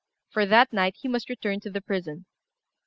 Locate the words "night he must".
0.73-1.29